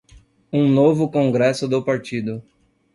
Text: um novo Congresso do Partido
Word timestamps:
um 0.51 0.67
novo 0.67 1.11
Congresso 1.11 1.67
do 1.67 1.85
Partido 1.85 2.41